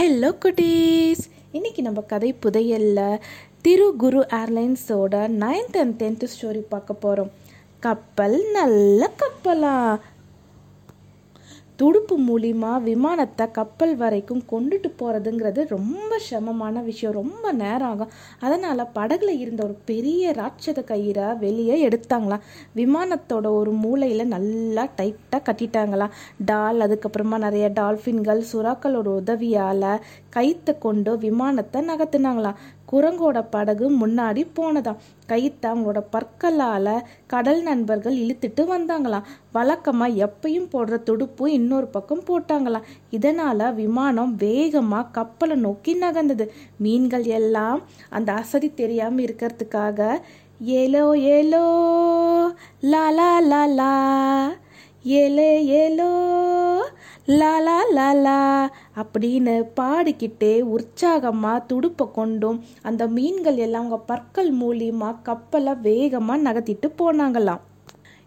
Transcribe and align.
Hello 0.00 0.34
குட்டீஸ் 0.44 1.24
இன்றைக்கி 1.52 1.80
நம்ம 1.80 2.00
கதை 2.00 2.34
புதையல்ல. 2.42 3.20
திரு 3.62 3.94
குரு 3.96 4.26
ஏர்லைன்ஸோட 4.30 5.14
நைன்த் 5.42 5.76
அண்ட் 5.76 6.02
டென்த்து 6.02 6.26
ஸ்டோரி 6.34 6.58
பார்க்க 6.68 6.92
போகிறோம் 6.92 7.30
கப்பல் 7.80 8.50
நல்ல 8.52 9.10
கப்பலா. 9.18 9.98
துடுப்பு 11.80 12.16
மூலிமா 12.20 12.70
விமானத்தை 12.82 13.44
கப்பல் 13.50 13.92
வரைக்கும் 13.96 14.42
கொண்டுட்டு 14.52 14.88
போகிறதுங்கிறது 14.98 15.60
ரொம்ப 15.68 16.18
சிரமமான 16.18 16.82
விஷயம். 16.82 17.14
ரொம்ப 17.14 17.52
நேரம் 17.52 17.88
ஆகும் 17.90 18.10
அதனால் 18.40 18.90
படகுல 18.94 19.34
இருந்த 19.42 19.60
ஒரு 19.64 19.76
பெரிய 19.84 20.32
ராட்சத 20.32 20.82
கயிறை 20.82 21.38
வெளியே 21.38 21.76
எடுத்தாங்களாம் 21.88 22.44
விமானத்தோட 22.76 23.46
ஒரு 23.52 23.72
மூலையில் 23.84 24.24
நல்லா 24.28 24.84
டைட்டாக 24.96 25.42
கட்டிட்டாங்களாம் 25.48 26.14
டால் 26.44 26.80
அதுக்கப்புறமா 26.80 27.38
நிறைய 27.38 27.68
டால்ஃபின்கள் 27.74 28.42
சுறாக்களோட 28.52 29.08
உதவியால் 29.20 29.88
கைத்தை 30.36 30.74
கொண்டு 30.78 31.12
விமானத்தை 31.18 31.80
நகர்த்துனாங்களாம் 31.88 32.60
குரங்கோட 32.92 33.38
படகு 33.54 33.86
முன்னாடி 34.00 34.42
போனதாம். 34.58 35.00
கயித்தை 35.30 35.66
அவங்களோட 35.70 36.00
பற்களால் 36.14 36.94
கடல் 37.32 37.62
நண்பர்கள் 37.62 38.16
இழுத்துட்டு 38.22 38.62
வந்தாங்களாம். 38.72 39.28
வழக்கமாக 39.52 40.18
எப்பையும் 40.26 40.70
போடுற 40.72 40.98
துடுப்பு 41.08 41.44
இன்னொரு 41.58 41.88
பக்கம் 41.96 42.26
போட்டாங்களாம். 42.28 42.88
இதனால் 43.18 43.66
விமானம் 43.80 44.34
வேகமாக 44.44 45.12
கப்பலை 45.18 45.58
நோக்கி 45.66 45.94
நகர்ந்தது. 46.04 46.46
மீன்கள் 46.84 47.26
எல்லாம் 47.40 47.82
அந்த 48.10 48.30
அசதி 48.42 48.70
தெரியாமல் 48.82 49.26
இருக்கிறதுக்காக 49.26 50.10
ஏலோ 50.80 51.04
ஏலோ 51.36 51.66
லா 52.92 53.04
லா 53.18 53.30
லா 53.50 53.60
லா 53.78 53.92
ஏலே 55.18 55.52
ஏலோ 55.82 56.08
லா 57.38 57.52
லா 57.66 57.76
லா 57.96 58.08
லா 58.24 58.38
அப்படின்னு 59.02 59.54
பாடிக்கிட்டே 59.80 60.60
உற்சாகமாக 60.74 61.64
துடுப்பை 61.66 62.06
கொண்டும் 62.10 62.60
அந்த 62.82 63.06
மீன்கள் 63.06 63.56
எல்லாம் 63.56 63.82
அவங்க 63.82 63.98
பற்கள் 64.10 64.52
மூலியமாக 64.52 65.22
கப்பலை 65.22 65.74
வேகமாக 65.80 66.44
நகர்த்திட்டு 66.46 66.90
போனாங்களாம். 66.98 67.64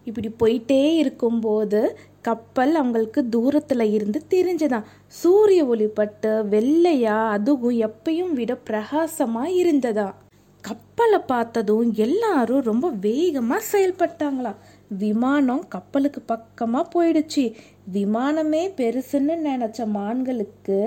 இப்படி 0.04 0.28
போயிட்டே 0.38 0.82
இருக்கும்போது 0.94 1.80
கப்பல் 2.20 2.74
அவங்களுக்கு 2.74 3.20
தூரத்தில் 3.28 3.92
இருந்து 3.92 4.18
தெரிஞ்சதான். 4.34 4.86
சூரிய 5.06 5.64
ஒளிப்பட்டு 5.64 6.32
வெள்ளையா 6.54 7.16
அதுவும் 7.28 7.78
எப்பயும் 7.80 8.32
விட 8.32 8.54
பிரகாசமாக 8.68 9.56
இருந்ததா. 9.62 10.08
கப்பலை 10.64 11.18
பார்த்ததும் 11.26 11.88
எல்லாரும் 11.94 12.62
ரொம்ப 12.62 12.86
வேகமாக 13.00 13.66
செயல்பட்டாங்களாம். 13.72 14.60
விமானம் 15.02 15.62
கப்பலுக்கு 15.74 16.20
பக்கமாக 16.32 16.90
போயிடுச்சு. 16.94 17.44
விமானமே 17.94 18.60
பெருசுன்னு 18.78 19.34
நினச்ச 19.46 19.86
மான்களுக்கு 19.96 20.78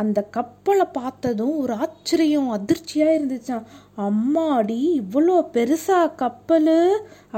அந்த 0.00 0.18
கப்பலை 0.36 0.86
பார்த்ததும் 0.98 1.54
ஒரு 1.62 1.74
ஆச்சரியம் 1.84 2.50
அதிர்ச்சியாக 2.56 3.16
இருந்துச்சான் 3.16 3.64
அம்மாடி 4.06 4.78
இவ்வளோ 5.00 5.36
பெருசா 5.56 6.00
கப்பல்? 6.22 6.76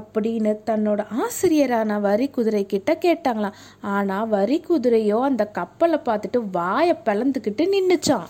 அப்படின்னு 0.01 0.53
தன்னோட 0.71 1.01
ஆசிரியரான 1.23 2.01
வரி 2.01 2.29
குதிரை 2.31 2.65
கிட்ட 2.67 2.99
கேட்டாங்களாம். 3.07 3.59
ஆனால் 3.95 4.29
வரி 4.29 4.61
குதிரையோ 4.69 5.21
அந்த 5.31 5.47
கப்பலை 5.61 6.01
பார்த்துட்டு 6.11 6.41
வாயை 6.59 6.97
பிளந்துக்கிட்டு 7.07 7.67
நின்றுச்சான் 7.77 8.29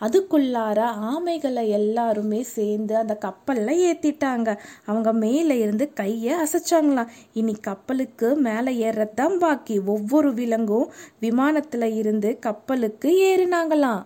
அதுக்குள்ளார 0.00 0.80
ஆமைகளை 1.12 1.68
எல்லாருமே 1.68 2.42
சேர்ந்து 2.42 2.96
அந்த 2.96 3.14
கப்பலில் 3.14 3.80
ஏற்றிட்டாங்க 3.88 4.58
அவங்க 4.86 5.12
மேலே 5.12 5.58
இருந்து 5.58 5.92
கையை 5.92 6.34
அசைச்சாங்களாம். 6.42 7.08
இனி 7.32 7.54
கப்பலுக்கு 7.54 8.34
மேலே 8.36 8.90
ஏறத்தான் 8.90 9.38
பாக்கி. 9.38 9.80
ஒவ்வொரு 9.86 10.30
விலங்கும் 10.32 10.86
விமானத்தில் 11.20 11.94
இருந்து 11.94 12.38
கப்பலுக்கு 12.38 13.10
ஏறினாங்களாம். 13.30 14.04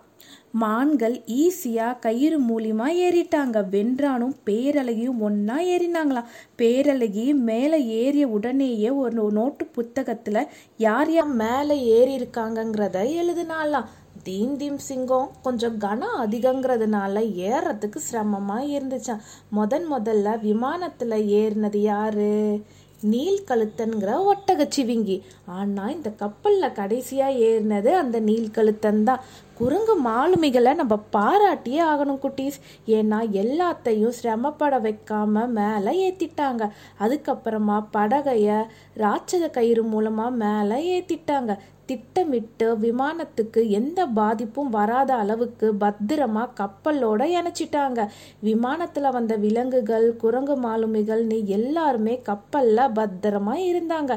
மான்கள் 0.52 1.14
ஈஸியாக 1.26 1.98
கயிறு 1.98 2.38
மூலிமா 2.40 2.86
ஏறிட்டாங்க. 3.04 3.62
வென்றானும் 3.70 4.34
பேரழகியும் 4.46 5.18
ஒன்றா 5.18 5.56
ஏறினாங்களாம். 5.58 6.30
பேரழகி 6.58 7.34
மேலே 7.34 7.86
ஏறிய 7.86 8.28
உடனேயே 8.28 8.90
ஒரு 8.90 9.30
நோட்டு 9.32 9.66
புத்தகத்தில் 9.66 10.48
யார் 10.76 11.12
யார் 11.12 11.34
மேலே 11.42 11.76
ஏறி 11.84 12.16
இருக்காங்கங்கிறத 12.16 12.98
எழுதினாலாம் 13.20 13.88
தீம் 14.22 14.56
தீம் 14.56 14.78
சிங்கம் 14.78 15.30
கொஞ்சம் 15.42 15.78
கனம் 15.78 16.18
அதிகங்கிறதுனால 16.20 17.22
ஏறத்துக்கு 17.48 17.96
சிரமமாக 17.96 18.64
இருந்துச்சான் 18.64 19.24
முதன் 19.50 19.86
முதல்ல 19.92 20.40
விமானத்தில் 20.40 21.16
ஏறினது 21.40 21.76
யாரு? 21.76 22.60
நீல் 23.00 23.40
கழுத்தன்கிற 23.48 24.10
ஒட்டகச்சிவிங்கி. 24.32 25.16
ஆனால் 25.46 25.94
இந்த 25.94 26.10
கப்பலில் 26.10 26.72
கடைசியாக 26.72 27.38
ஏறினது 27.38 27.92
அந்த 27.92 28.20
நீல் 28.20 28.50
கழுத்தன் 28.50 29.02
தான் 29.02 29.24
குரங்கு 29.62 29.94
மாலுமிகளை 30.06 30.70
நம்ம 30.78 30.94
பாராட்டியே 31.16 31.80
ஆகணும் 31.90 32.20
குட்டீஸ். 32.22 32.56
ஏன்னா 32.96 33.18
எல்லாத்தையும் 33.42 34.16
சிரமப்பட 34.20 34.78
வைக்காம 34.86 35.44
மேலே 35.58 35.92
ஏற்றிட்டாங்க 36.06 36.62
அதுக்கப்புறமா 37.04 37.76
படகையை 37.96 38.58
ராட்சத 39.04 39.50
கயிறு 39.58 39.84
மூலமாக 39.92 40.38
மேலே 40.44 40.78
ஏற்றிட்டாங்க 40.94 41.54
திட்டமிட்டு 41.90 42.66
விமானத்துக்கு 42.82 43.60
எந்த 43.78 44.00
பாதிப்பும் 44.18 44.68
வராத 44.76 45.10
அளவுக்கு 45.22 45.66
பத்திரமா 45.80 46.44
கப்பலோட 46.60 47.22
இணைச்சிட்டாங்க. 47.38 48.00
விமானத்தில் 48.48 49.08
வந்த 49.16 49.34
விலங்குகள் 49.44 50.06
குரங்கு 50.22 50.54
மாலுமிகள் 50.64 51.22
நீ 51.30 51.38
எல்லாருமே 51.56 52.14
கப்பலில் 52.28 52.92
பத்திரமா 52.98 53.56
இருந்தாங்க. 53.70 54.12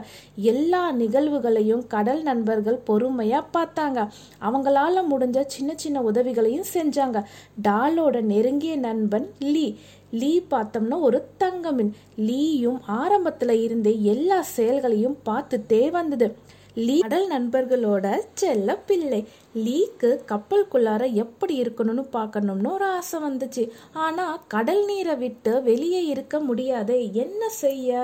எல்லா 0.52 0.84
நிகழ்வுகளையும் 1.02 1.84
கடல் 1.96 2.22
நண்பர்கள் 2.30 2.80
பொறுமையாக 2.90 3.52
பார்த்தாங்க. 3.58 4.00
அவங்களால 4.48 5.04
முடிஞ்ச 5.12 5.35
சின்ன 5.44 5.74
சின்ன 5.76 6.02
உதவிகளையும் 6.02 6.66
செஞ்சாங்க. 6.74 7.24
டாலோட 7.64 8.22
நெருங்கிய 8.22 8.78
நண்பன் 8.78 9.34
லீ. 9.40 9.76
லீ 10.12 10.44
பார்த்தோம்னா 10.52 11.00
ஒரு 11.00 11.28
தங்கமின். 11.40 11.92
லீயும் 12.18 12.80
ஆரம்பத்தில் 12.86 13.62
இருந்தே 13.62 14.04
எல்லா 14.04 14.42
செயல்களையும் 14.42 15.18
பார்த்துட்டே 15.26 15.90
வந்தது. 15.90 16.36
லீ 16.76 17.00
கடல் 17.00 17.30
நண்பர்களோட 17.30 18.20
செல்ல 18.34 18.78
பிள்ளை. 18.78 19.28
லீக்கு 19.56 20.20
கப்பலுக்குள்ளார 20.28 21.14
எப்படி 21.14 21.62
இருக்கணும்னு 21.62 22.04
பார்க்கணும்னு 22.10 22.74
ஒரு 22.74 22.86
ஆசை 22.86 23.20
வந்துச்சு. 23.22 23.70
ஆனால் 23.94 24.40
கடல் 24.48 24.86
நீரை 24.86 25.16
விட்டு 25.16 25.62
வெளியே 25.62 26.06
இருக்க 26.06 26.40
முடியாது 26.40 27.14
என்ன 27.14 27.50
செய்ய? 27.50 28.02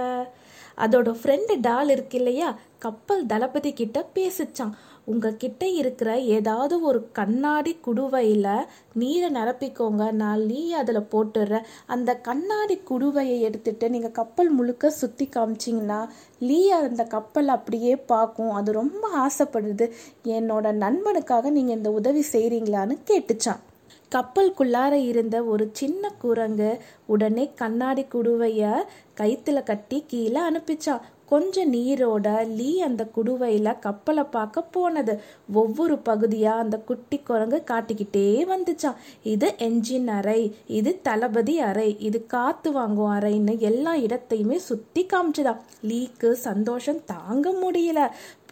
அதோட 0.78 1.16
ஃப்ரெண்டு 1.24 1.58
டால் 1.62 1.90
இருக்கு 1.90 2.18
இல்லையா? 2.18 2.60
கப்பல் 2.78 3.26
தளபதி 3.26 3.74
கிட்ட 3.74 4.10
பேசிச்சான். 4.16 4.72
உங்ககிட்ட 5.06 5.64
இருக்கிற 5.68 6.10
ஏதாவது 6.20 6.82
ஒரு 6.82 7.00
கண்ணாடி 7.12 7.74
குடுவையில் 7.88 8.68
நீரை 8.94 9.30
நிரப்பிக்கோங்க. 9.34 10.12
நான் 10.12 10.46
நீ 10.46 10.74
அதில் 10.74 11.10
போட்டுடுறேன். 11.14 11.68
அந்த 11.88 12.16
கண்ணாடி 12.28 12.82
குடுவையை 12.90 13.38
எடுத்துகிட்டு 13.48 13.90
நீங்கள் 13.90 14.12
கப்பல் 14.12 14.50
முழுக்க 14.50 14.92
சுற்றி 14.92 15.30
காமிச்சிங்கன்னா 15.36 16.00
லீ 16.40 16.70
அந்த 16.72 17.04
கப்பல் 17.04 17.48
அப்படியே 17.48 17.96
பார்க்கும். 17.96 18.52
அது 18.52 18.72
ரொம்ப 18.72 19.04
ஆசைப்படுது. 19.26 19.88
என்னோட 20.38 20.72
நண்பனுக்காக 20.86 21.50
நீங்கள் 21.50 21.78
இந்த 21.78 21.92
உதவி 21.92 22.24
செய்கிறீங்களான்னு 22.32 22.98
கேட்டுச்சான். 23.12 23.62
கப்பல்குள்ளார 24.12 24.94
இருந்த 24.94 25.44
ஒரு 25.44 25.70
சின்ன 25.72 26.10
குரங்கு 26.22 26.72
உடனே 27.06 27.46
கண்ணாடி 27.56 28.06
குடுவைய 28.14 28.72
கயிற்றுல 29.20 29.64
கட்டி 29.64 29.98
கீழே 30.08 30.42
அனுப்பிச்சான். 30.50 31.04
கொஞ்ச 31.32 31.66
நீரோட 31.74 32.28
லீ 32.58 32.72
அந்த 32.88 33.04
குடுவையில் 33.18 33.80
கப்பலை 33.86 34.24
பார்க்க 34.36 34.64
போனது. 34.76 35.14
ஒவ்வொரு 35.62 35.96
பகுதியாக 36.10 36.64
அந்த 36.64 36.78
குட்டி 36.90 37.18
குரங்கு 37.30 37.60
காட்டிக்கிட்டே 37.72 38.26
வந்துச்சான் 38.54 39.00
இது 39.34 39.48
என்ஜின் 39.68 40.10
அறை 40.18 40.42
இது 40.80 40.94
தளபதி 41.08 41.56
அறை 41.70 41.90
இது 42.10 42.20
காற்று 42.36 42.72
வாங்கும் 42.72 43.14
அறைன்னு 43.18 43.56
எல்லா 43.70 43.94
இடத்தையுமே 44.06 44.58
சுற்றி 44.70 45.04
காமிச்சுதான் 45.14 45.62
லீக்கு 45.90 46.32
சந்தோஷம் 46.48 47.02
தாங்க 47.14 47.50
முடியல. 47.64 48.00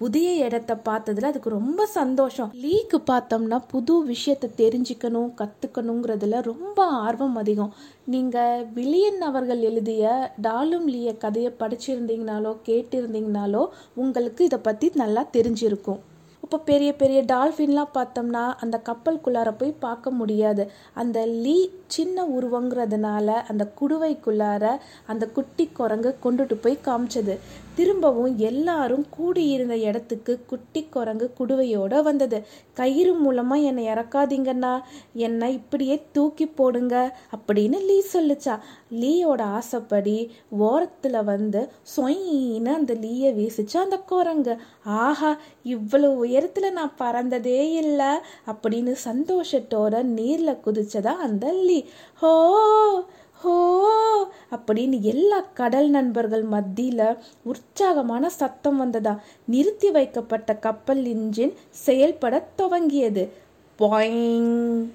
புதிய 0.01 0.27
இடத்த 0.47 0.71
பார்த்ததுல 0.87 1.29
அதுக்கு 1.29 1.49
ரொம்ப 1.49 1.85
சந்தோஷம். 1.99 2.51
லீக்கு 2.63 2.99
பார்த்தோம்னா 3.09 3.57
புது 3.73 3.95
விஷயத்தை 4.11 4.49
தெரிஞ்சுக்கணும் 4.61 5.31
கற்றுக்கணுங்கிறதுல 5.40 6.41
ரொம்ப 6.51 6.78
ஆர்வம் 7.05 7.35
அதிகம். 7.35 7.73
நீங்கள் 8.13 8.66
வில்லியன் 8.78 9.22
அவர்கள் 9.29 9.61
எழுதிய 9.69 10.13
டாலும் 10.47 10.87
லீய 10.93 11.17
கதையை 11.17 11.51
படிச்சிருந்தீங்கனாலோ 11.59 12.53
கேட்டிருந்தீங்கனாலோ 12.69 13.63
உங்களுக்கு 14.03 14.43
இதை 14.49 14.59
பற்றி 14.69 14.90
நல்லா 15.03 15.25
தெரிஞ்சிருக்கும். 15.37 15.99
இப்போ 16.49 16.61
பெரிய 16.69 16.91
பெரிய 16.93 17.19
டால்ஃபின்லாம் 17.31 17.91
பார்த்தோம்னா 17.93 18.43
அந்த 18.59 18.81
கப்பலுக்குள்ளார 18.87 19.49
போய் 19.57 19.73
பார்க்க 19.79 20.11
முடியாது. 20.11 20.63
அந்த 20.93 21.25
லீ 21.25 21.69
சின்ன 21.87 22.23
உருவங்கிறதுனால 22.37 23.28
அந்த 23.51 23.63
குடுவைக்குள்ளார 23.81 24.63
அந்த 25.05 25.28
குட்டி 25.28 25.66
குரங்கு 25.79 26.11
கொண்டுட்டு 26.23 26.55
போய் 26.63 26.78
காமிச்சது. 26.87 27.35
திரும்பவும் 27.75 28.34
எல்லாரும் 28.37 29.05
கூடியிருந்த 29.09 29.78
இடத்துக்கு 29.78 30.34
குட்டி 30.47 30.84
குரங்கு 30.96 31.28
குடுவையோடு 31.40 32.01
வந்தது. 32.09 32.40
கயிறு 32.73 33.13
மூலமாக 33.13 33.67
என்னை 33.69 33.85
இறக்காதீங்கண்ணா. 33.87 34.73
என்னை 35.13 35.53
இப்படியே 35.53 35.97
தூக்கி 36.11 36.47
போடுங்க 36.47 36.95
அப்படின்னு 37.35 37.79
லீ 37.85 37.99
சொல்லுச்சா. 38.13 38.55
லீயோட 38.91 39.41
ஆசைப்படி 39.41 40.32
ஓரத்தில் 40.50 41.24
வந்து 41.24 41.70
சொயின்னு 41.97 42.74
அந்த 42.74 42.94
லீயை 42.94 43.32
வீசிச்சு 43.40 43.78
அந்த 43.78 43.97
குரங்கு. 43.97 44.58
ஆஹா 44.84 45.38
இவ்வளவு 45.64 46.18
உயரத்தில் 46.18 46.72
நான் 46.72 46.97
பறந்ததே 47.00 47.72
இல்லை 47.72 48.12
அப்படின்னு 48.47 48.96
சந்தோஷத்தோட 49.06 50.03
நீரில் 50.03 50.59
குதிச்சதா 50.66 51.14
அந்த 51.28 51.52
லீ. 51.52 51.84
ஹோ 52.16 52.34
ஹோ 53.34 53.56
அப்படின்னு 54.52 55.02
எல்லா 55.02 55.40
கடல் 55.53 55.90
நண்பர்கள் 55.90 56.44
மத்தியில் 56.44 57.18
உற்சாகமான 57.44 58.30
சத்தம் 58.30 58.78
வந்ததா. 58.78 59.20
நிறுத்தி 59.46 59.91
வைக்கப்பட்ட 59.91 60.56
கப்பல் 60.56 61.06
இன்ஜின் 61.06 61.53
செயல்பட 61.70 62.47
துவங்கியது. 62.58 63.30
Buying 63.80 64.86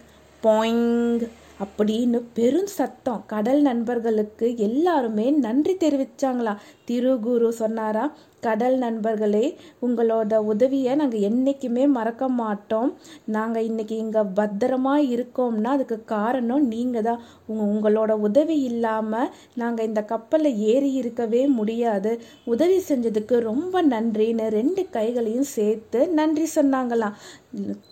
buying. 0.42 1.28
அப்படின்னு 1.62 2.18
பெரும் 2.38 2.70
சத்தம். 2.76 3.24
கடல் 3.32 3.62
நண்பர்களுக்கு 3.68 4.46
எல்லாருமே 4.68 5.26
நன்றி 5.46 5.74
தெரிவிச்சாங்களாம் 5.84 6.62
திருகுரு 6.88 7.50
சொன்னாரா 7.62 8.04
கடல் 8.46 8.74
நண்பர்களே 8.78 9.44
உங்களோட 9.86 10.38
உதவியை 10.52 10.94
நாங்கள் 11.00 11.24
என்றைக்குமே 11.28 11.84
மறக்க 11.96 12.24
மாட்டோம். 12.40 12.90
நாங்கள் 13.36 13.66
இன்னைக்கு 13.68 13.96
இங்கே 14.04 14.22
பத்திரமா 14.38 14.94
இருக்கோம்னா 15.14 15.70
அதுக்கு 15.76 15.98
காரணம் 16.04 16.66
நீங்கள் 16.72 17.06
தான் 17.08 17.22
உங்க 17.46 17.62
உங்களோட 17.74 18.12
உதவி 18.28 18.56
இல்லாமல் 18.70 19.30
நாங்கள் 19.62 19.88
இந்த 19.90 20.02
கப்பலில் 20.12 20.60
ஏறி 20.72 20.90
இருக்கவே 20.92 21.42
முடியாது. 21.58 22.12
உதவி 22.54 22.78
செஞ்சதுக்கு 22.88 23.38
ரொம்ப 23.50 23.82
நன்றின்னு 23.92 24.48
ரெண்டு 24.58 24.84
கைகளையும் 24.98 25.50
சேர்த்து 25.56 26.02
நன்றி 26.20 26.48
சொன்னாங்களாம். 26.54 27.16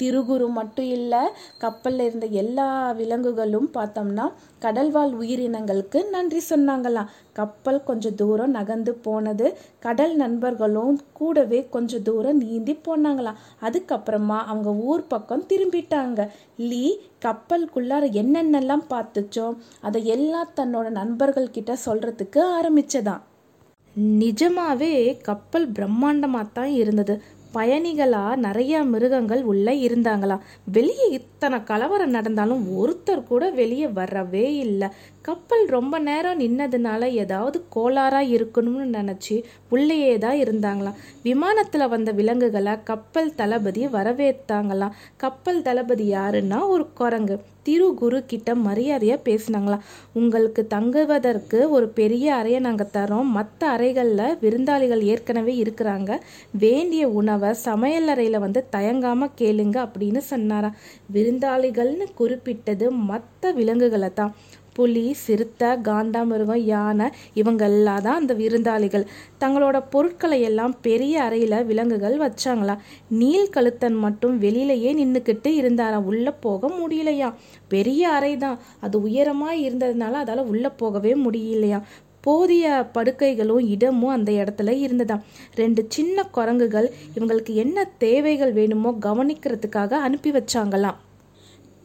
திருகுரு 0.00 0.46
மட்டும் 0.56 0.88
இல்லை 0.96 1.20
கப்பலில் 1.62 2.04
இருந்த 2.08 2.26
எல்லா 2.42 2.66
விலங்குகளும் 3.00 3.68
பார்த்தோம்னா 3.74 4.26
கடல்வாழ் 4.64 5.12
உயிரினங்களுக்கு 5.22 5.98
நன்றி 6.10 6.40
சொன்னாங்களாம். 6.50 7.10
கப்பல் 7.32 7.80
கொஞ்சம் 7.84 8.16
தூரம் 8.20 8.54
நகர்ந்து 8.56 8.92
போனது 9.06 9.46
கடல் 9.86 10.14
நண்பர்களும் 10.16 10.98
கூடவே 11.12 11.60
கொஞ்சம் 11.74 12.02
தூரம் 12.02 12.40
நீந்தி 12.44 12.74
போனாங்களாம். 12.88 13.40
அதுக்கப்புறமா 13.66 14.38
அவங்க 14.52 14.72
ஊர் 14.90 15.04
பக்கம் 15.06 15.48
திரும்பிட்டாங்க. 15.52 16.20
லீ 16.70 16.84
கப்பலுக்குள்ளார 17.26 18.04
என்னென்னலாம் 18.22 18.86
பார்த்துச்சோ 18.94 19.46
அதை 19.80 20.00
எல்லாம் 20.14 20.54
தன்னோட 20.60 20.88
நண்பர்கள் 21.00 21.54
கிட்ட 21.58 21.76
சொல்றதுக்கு 21.86 22.42
ஆரம்பிச்சதான் 22.58 23.22
நிஜமாவே 24.20 24.92
கப்பல் 25.22 25.66
பிரம்மாண்டமாக 25.76 26.52
தான் 26.52 26.70
இருந்தது. 26.82 27.14
பயணிகளாக 27.54 28.36
நிறைய 28.36 28.82
மிருகங்கள் 28.84 29.42
உள்ளே 29.42 29.74
இருந்தாங்களாம் 29.86 30.44
வெளியே 30.68 31.08
எத்தனை 31.42 31.58
கலவரம் 31.70 32.12
நடந்தாலும் 32.16 32.60
ஒருத்தர் 32.80 33.22
கூட 33.30 33.44
வெளியே 33.50 33.86
வரவே 33.96 34.44
இல்லை. 34.56 34.88
கப்பல் 35.22 35.64
ரொம்ப 35.66 35.98
நேரம் 35.98 36.40
நின்னதுனால 36.40 37.08
ஏதாவது 37.22 37.58
கோளாறாக 37.74 38.32
இருக்கணும்னு 38.36 38.86
நினச்சி 38.98 39.36
உள்ளேயே 39.68 40.14
தான் 40.24 40.40
இருந்தாங்களாம். 40.44 41.00
விமானத்தில் 41.22 41.92
வந்த 41.94 42.12
விலங்குகளை 42.12 42.74
கப்பல் 42.84 43.34
தளபதி 43.34 43.84
வரவேற்றாங்களாம் 43.96 44.96
கப்பல் 45.16 45.62
தளபதி 45.62 46.06
யாருன்னா 46.12 46.60
ஒரு 46.74 46.86
குரங்கு. 47.00 47.38
திரு 47.66 47.88
குரு 47.94 48.18
கிட்ட 48.30 48.50
மரியாதையாக 48.66 49.24
பேசினாங்களாம். 49.26 49.84
உங்களுக்கு 50.12 50.62
தங்குவதற்கு 50.66 51.58
ஒரு 51.70 51.86
பெரிய 51.98 52.26
அறையை 52.34 52.60
நாங்கள் 52.60 52.92
தரோம் 52.96 53.28
மற்ற 53.36 53.68
அறைகளில் 53.74 54.38
விருந்தாளிகள் 54.40 55.02
ஏற்கனவே 55.12 55.54
இருக்கிறாங்க. 55.62 56.10
வேண்டிய 56.64 57.02
உணவை 57.20 57.50
சமையலறையில் 57.64 58.42
வந்து 58.46 58.62
தயங்காமல் 58.76 59.36
கேளுங்க 59.40 59.76
அப்படின்னு 59.84 60.22
சொன்னாராம். 60.32 60.76
விருந்தாளிகள்னு 61.32 62.06
குறிப்பிட்டது 62.14 62.86
மற்ற 63.10 63.50
விலங்குகளை 63.58 64.08
தான் 64.12 64.32
புலி 64.76 65.04
சிறுத்தை 65.22 65.70
காண்டாமிருகம் 65.86 66.62
யானை 66.64 67.06
இவங்கெல்லாம் 67.40 68.02
தான் 68.06 68.18
அந்த 68.20 68.32
விருந்தாளிகள். 68.40 69.04
தங்களோட 69.42 69.76
பொருட்களை 69.94 70.38
எல்லாம் 70.48 70.74
பெரிய 70.86 71.14
அறையில் 71.26 71.66
விலங்குகள் 71.70 72.16
வச்சாங்களா? 72.24 72.76
நீல் 73.20 73.52
கழுத்தன் 73.56 73.98
மட்டும் 74.04 74.36
வெளியிலையே 74.44 74.92
நின்றுக்கிட்டு 75.00 75.52
இருந்தாராம் 75.60 76.08
உள்ளே 76.12 76.32
போக 76.46 76.70
முடியலையா? 76.78 77.28
பெரிய 77.68 78.08
அறை 78.10 78.32
தான் 78.36 78.58
அது 78.80 78.98
உயரமாக 79.08 79.60
இருந்ததுனால 79.66 80.22
அதால் 80.24 80.48
உள்ளே 80.52 80.72
போகவே 80.82 81.14
முடியலையா? 81.26 81.80
போதிய 82.26 82.66
படுக்கைகளும் 82.96 83.68
இடமும் 83.74 84.16
அந்த 84.16 84.32
இடத்துல 84.40 84.74
இருந்ததாம் 84.84 85.24
ரெண்டு 85.54 85.84
சின்ன 85.88 86.26
குரங்குகள் 86.36 86.90
இவங்களுக்கு 87.14 87.54
என்ன 87.64 87.88
தேவைகள் 87.98 88.52
வேணுமோ 88.52 88.92
கவனிக்கிறதுக்காக 89.06 89.98
அனுப்பி 90.08 90.32
வச்சாங்களாம் 90.32 91.00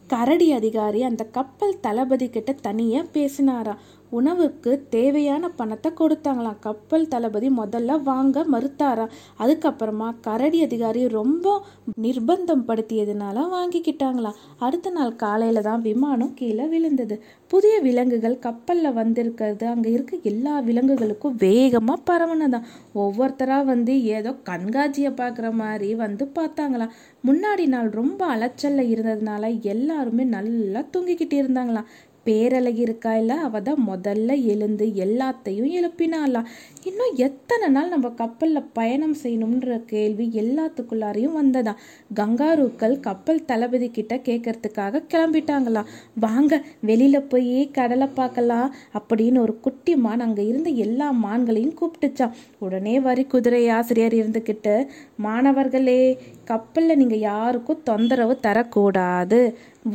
கரடி 0.08 0.48
அதிகாரி 0.52 1.00
அந்த 1.02 1.22
கப்பல் 1.32 1.80
தளபதி 1.80 2.26
கிட்ட 2.28 2.50
தனியாக 2.60 3.10
பேசினாரா 3.12 3.74
உணவுக்கு 4.10 4.72
தேவையான 4.90 5.48
பணத்தை 5.48 5.90
கொடுத்தாங்களாம். 6.00 6.58
கப்பல் 6.60 7.08
தளபதி 7.08 7.48
முதல்ல 7.50 7.96
வாங்க 8.02 8.44
மறுத்தாராம் 8.54 9.14
அதுக்கப்புறமா 9.38 10.08
கரடி 10.20 10.60
அதிகாரி 10.62 11.02
ரொம்ப 11.08 11.46
நிர்பந்தம் 12.04 12.64
படுத்தியதுனால 12.68 13.46
வாங்கிக்கிட்டாங்களாம். 13.56 14.38
அடுத்த 14.58 14.90
நாள் 14.90 15.14
காலையில 15.16 15.60
தான் 15.60 15.84
விமானம் 15.88 16.34
கீழே 16.34 16.66
விழுந்தது. 16.66 17.16
புதிய 17.46 17.74
விலங்குகள் 17.80 18.38
கப்பலில் 18.38 18.96
வந்திருக்கிறது. 19.00 19.64
அங்கே 19.66 19.90
இருக்க 19.92 20.16
எல்லா 20.30 20.54
விலங்குகளுக்கும் 20.60 21.38
வேகமாக 21.38 22.04
பரவனதான் 22.10 22.66
ஒவ்வொருத்தராக 22.94 23.64
வந்து 23.64 23.92
ஏதோ 24.16 24.30
கண்காட்சியை 24.50 25.12
பார்க்குற 25.20 25.46
மாதிரி 25.52 25.88
வந்து 25.94 26.24
பார்த்தாங்களாம். 26.38 26.94
முன்னாடி 27.24 27.66
நாள் 27.66 27.88
ரொம்ப 27.90 28.20
அலைச்சலில் 28.34 28.90
இருந்ததுனால 28.94 29.44
எல்லாருமே 29.72 30.24
நல்லா 30.36 30.80
தூங்கிக்கிட்டு 30.92 31.36
இருந்தாங்களாம். 31.42 31.88
பேரழகி 32.28 32.82
இருக்கா 32.82 33.12
இல்லை 33.16 33.36
அவள் 33.42 33.62
தான் 33.62 33.82
முதல்ல 33.88 34.30
எழுந்து 34.48 34.86
எல்லாத்தையும் 35.02 35.70
எழுப்பினாலாம் 35.74 36.48
இன்னும் 36.84 37.14
எத்தனை 37.18 37.66
நாள் 37.68 37.88
நம்ம 37.88 38.08
கப்பலில் 38.14 38.68
பயணம் 38.72 39.16
செய்யணுன்ற 39.22 39.78
கேள்வி 39.86 40.26
எல்லாத்துக்குள்ளாரையும் 40.38 41.36
வந்ததாம் 41.36 41.80
கங்காருக்கள் 42.14 42.96
கப்பல் 43.00 43.44
தளபதி 43.44 43.88
கிட்ட 43.90 44.16
கேட்கறதுக்காக 44.24 45.02
கிளம்பிட்டாங்களாம் 45.08 45.90
வாங்க 46.18 46.60
வெளியில் 46.82 47.28
போய் 47.28 47.56
கடலை 47.72 48.08
பார்க்கலாம் 48.14 48.68
அப்படின்னு 48.98 49.38
ஒரு 49.38 49.54
குட்டி 49.60 49.94
மான் 49.98 50.20
அங்கே 50.20 50.44
இருந்த 50.46 50.70
எல்லா 50.78 51.08
மான்களையும் 51.22 51.76
கூப்பிட்டுச்சான் 51.78 52.36
உடனே 52.58 52.94
வரி 53.00 53.24
குதிரை 53.26 53.62
ஆசிரியர் 53.70 54.18
இருந்துக்கிட்டு 54.18 54.74
மாணவர்களே 55.22 56.00
கப்பலில் 56.48 56.96
நீங்கள் 56.96 57.24
யாருக்கும் 57.30 57.84
தொந்தரவு 57.84 58.34
தரக்கூடாது. 58.46 59.40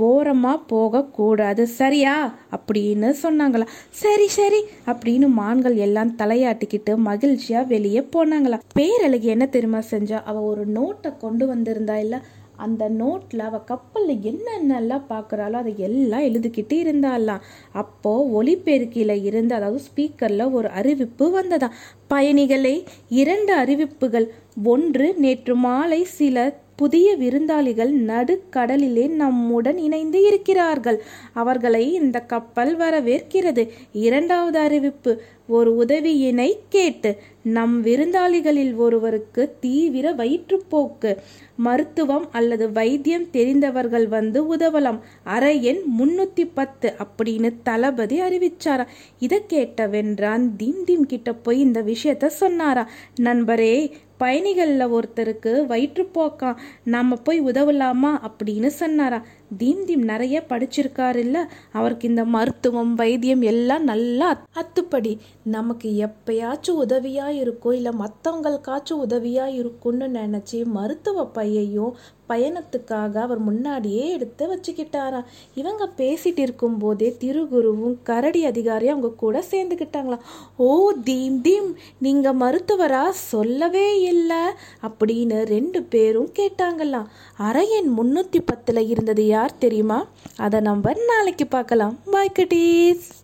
ஓரமாக 0.08 0.60
போகக்கூடாது. 0.68 1.64
சரியா? 1.80 2.16
அப்படின்னு 2.56 3.10
சொன்னாங்களா. 3.24 3.68
சரி 4.04 4.28
சரி 4.28 4.62
அப்படின்னு 4.86 5.28
மான்கள் 5.40 5.76
எல்லாம் 5.88 6.16
தலையாட்டிக்கிட்டு 6.18 6.96
மகிழ்ச்சியாக 7.10 7.70
வெளியே 7.74 8.04
போனாங்களா. 8.16 8.60
பேரழகி 8.80 9.32
என்ன 9.36 9.48
தெரியுமா 9.48 9.82
செஞ்சா? 9.92 10.20
அவள் 10.24 10.50
ஒரு 10.52 10.66
நோட்டை 10.68 11.12
கொண்டு 11.18 11.46
வந்திருந்தா 11.54 11.98
இல்லை 12.06 12.20
அந்த 12.58 12.90
நோட்டில் 12.90 13.40
அவள் 13.40 13.64
கப்பலில் 13.64 14.24
என்னென்னலாம் 14.24 15.08
பார்க்குறாளோ 15.10 15.52
அதை 15.52 15.78
எல்லாம் 15.78 16.22
எழுதிக்கிட்டு 16.22 16.76
இருந்தாலாம் 16.84 17.44
அப்போது 17.72 18.44
ஒலிபெருக்கியில் 18.44 19.24
இருந்து 19.24 19.56
அதாவது 19.56 19.84
ஸ்பீக்கரில் 19.84 20.52
ஒரு 20.52 20.70
அறிவிப்பு 20.70 21.32
வந்ததா? 21.32 21.70
பயணிகளே 22.10 22.76
இரண்டு 23.10 23.54
அறிவிப்புகள். 23.56 24.28
ஒன்று 24.64 25.14
நேற்று 25.18 25.56
மாலை 25.56 26.04
சில 26.04 26.38
புதிய 26.76 27.18
விருந்தாளிகள் 27.18 27.92
நடுக்கடலிலே 28.08 29.10
நம்முடன் 29.10 29.78
இணைந்து 29.78 30.28
இருக்கிறார்கள். 30.28 31.02
அவர்களை 31.34 31.94
இந்த 31.94 32.20
கப்பல் 32.20 32.78
வரவேற்கிறது. 32.78 33.70
இரண்டாவது 33.92 34.60
அறிவிப்பு 34.60 35.22
ஒரு 35.48 35.76
உதவியினை 35.76 36.60
கேட்டு 36.70 37.12
நம் 37.44 37.86
விருந்தாளிகளில் 37.86 38.76
ஒருவருக்கு 38.76 39.56
தீவிர 39.60 40.12
வயிற்றுப்போக்கு 40.12 41.18
மருத்துவம் 41.56 42.28
அல்லது 42.32 42.72
வைத்தியம் 42.72 43.30
தெரிந்தவர்கள் 43.30 44.08
வந்து 44.08 44.56
உதவலாம். 44.56 45.00
அறை 45.24 45.64
எண் 45.64 45.82
முன்னூத்தி 46.00 46.50
பத்து 46.54 46.94
அப்படின்னு 46.98 47.54
தளபதி 47.64 48.22
அறிவிச்சாரா? 48.22 48.88
இதை 49.20 49.44
கேட்ட 49.48 49.88
வென்றான் 49.88 50.56
தீம் 50.56 50.84
தீம் 50.86 51.06
கிட்ட 51.06 51.34
போய் 51.34 51.60
இந்த 51.60 51.82
விஷயத்த 51.82 52.26
சொன்னாரா? 52.26 52.90
நண்பரே 53.16 53.92
பயணிகளில் 54.18 54.88
ஒருத்தருக்கு 54.88 55.52
வயிற்றுப்போக்காம் 55.66 56.56
நம்ம 56.84 57.16
போய் 57.16 57.42
உதவலாமா 57.42 58.12
அப்படின்னு 58.28 58.68
சொன்னாரா. 58.68 59.26
தீம் 59.58 59.86
தீம் 59.86 60.02
நிறைய 60.02 60.44
படிச்சிருக்காருல்ல. 60.50 61.46
அவருக்கு 61.72 62.08
இந்த 62.08 62.26
மருத்துவம் 62.26 62.94
வைத்தியம் 62.94 63.42
எல்லாம் 63.42 63.84
நல்லா 63.84 64.42
அத்துப்படி. 64.54 65.18
நமக்கு 65.44 66.10
எப்பயாச்சும் 66.10 66.82
உதவியாக 66.86 67.34
இருக்கும் 67.34 67.74
இல்லை 67.74 67.92
மற்றவங்களுக்காச்சும் 68.00 69.02
உதவியாக 69.06 69.50
இருக்கும்னு 69.50 70.08
நினச்சி 70.08 70.66
மருத்துவ 70.66 71.26
பையையும் 71.26 71.96
பயணத்துக்காக 72.34 73.18
அவர் 73.18 73.38
முன்னாடியே 73.38 74.10
எடுத்து 74.10 74.48
வச்சுக்கிட்டாராம் 74.56 75.26
இவங்க 75.56 75.90
பேசிட்டு 75.98 76.40
இருக்கும் 76.40 76.78
போதே 76.78 77.16
திருகுருவும் 77.20 77.96
கரடி 78.04 78.46
அதிகாரியும் 78.46 78.96
அவங்க 78.96 79.10
கூட 79.10 79.44
சேர்ந்துக்கிட்டாங்களாம் 79.52 80.20
ஓ 80.58 80.92
தீம் 81.04 81.42
தீம் 81.42 81.78
நீங்க 82.00 82.34
மருத்துவரா? 82.34 83.10
சொல்லவே 83.10 84.02
இல்லை. 84.02 84.44
அப்படின்னு 84.82 85.46
ரெண்டு 85.46 85.84
பேரும் 85.84 86.30
கேட்டாங்களாம் 86.40 87.06
அரையன் 87.40 87.90
முன்னூத்தி 87.98 88.46
பத்துல 88.46 88.90
இருந்தது 88.90 89.28
யார் 89.28 89.58
தெரியுமா? 89.58 90.08
அதை 90.38 90.60
நம்ம 90.60 90.92
நாளைக்கு 91.08 91.48
பார்க்கலாம். 91.48 92.00
பாய் 92.12 92.32
கட்டீஸ். 92.40 93.23